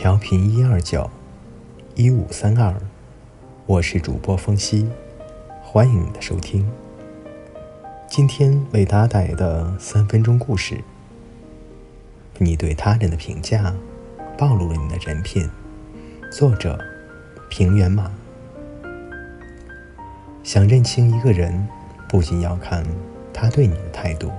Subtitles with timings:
[0.00, 1.10] 调频一二九
[1.94, 2.74] 一五三二，
[3.66, 4.88] 我是主播风夕，
[5.62, 6.66] 欢迎你的收听。
[8.08, 10.82] 今天为大家带来的三分钟故事：
[12.38, 13.74] 你对他人的评价
[14.38, 15.46] 暴露了你的人品。
[16.32, 16.82] 作者：
[17.50, 18.10] 平原马。
[20.42, 21.68] 想认清一个人，
[22.08, 22.82] 不仅要看
[23.34, 24.32] 他对你的态度，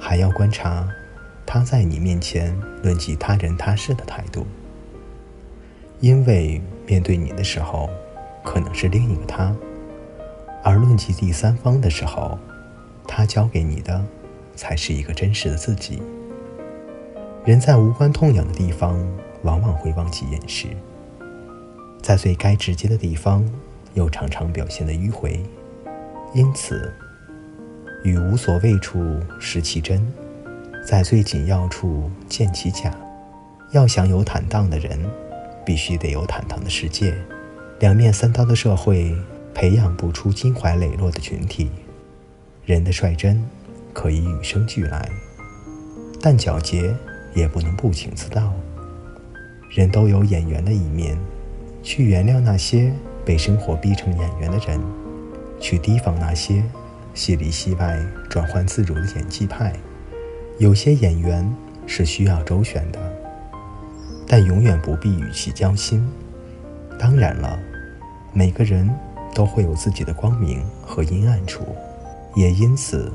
[0.00, 0.84] 还要观察。
[1.50, 4.46] 他在你面前论及他人他事的态度，
[5.98, 7.88] 因为面对你的时候，
[8.44, 9.56] 可能是另一个他；
[10.62, 12.38] 而论及第三方的时候，
[13.06, 14.04] 他教给你的
[14.54, 16.02] 才是一个真实的自己。
[17.46, 18.94] 人在无关痛痒的地方，
[19.40, 20.66] 往往会忘记掩饰；
[22.02, 23.42] 在最该直接的地方，
[23.94, 25.42] 又常常表现的迂回。
[26.34, 26.92] 因此，
[28.04, 30.06] 与无所谓处失其真。
[30.86, 32.94] 在最紧要处见其假。
[33.72, 34.98] 要想有坦荡的人，
[35.64, 37.14] 必须得有坦荡的世界。
[37.80, 39.14] 两面三刀的社会，
[39.54, 41.70] 培养不出襟怀磊落的群体。
[42.64, 43.44] 人的率真
[43.92, 45.06] 可以与生俱来，
[46.20, 46.94] 但皎洁
[47.34, 48.52] 也不能不请自到。
[49.70, 51.18] 人都有演员的一面，
[51.82, 52.92] 去原谅那些
[53.24, 54.80] 被生活逼成演员的人，
[55.60, 56.64] 去提防那些
[57.12, 59.74] 戏里戏外转换自如的演技派。
[60.58, 61.48] 有些演员
[61.86, 62.98] 是需要周旋的，
[64.26, 66.04] 但永远不必与其交心。
[66.98, 67.56] 当然了，
[68.32, 68.90] 每个人
[69.32, 71.64] 都会有自己的光明和阴暗处，
[72.34, 73.12] 也因此，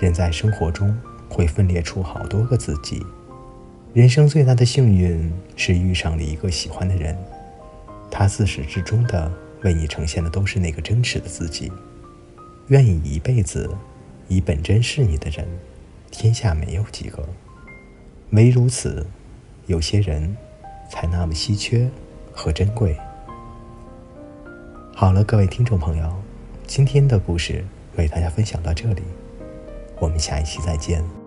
[0.00, 0.92] 人在生活中
[1.28, 3.00] 会分裂出好多个自己。
[3.92, 7.16] 人生最大的幸运是遇上了一个喜欢的人，
[8.10, 9.30] 他自始至终的
[9.62, 11.70] 为你呈现的都是那个真实的自己，
[12.66, 13.70] 愿意一辈子
[14.26, 15.46] 以本真是你的人。
[16.16, 17.28] 天下没有几个，
[18.30, 19.04] 唯如此，
[19.66, 20.36] 有些人
[20.88, 21.90] 才那么稀缺
[22.32, 22.96] 和珍贵。
[24.94, 26.14] 好了，各位听众朋友，
[26.68, 27.64] 今天的故事
[27.96, 29.02] 为大家分享到这里，
[29.98, 31.23] 我们下一期再见。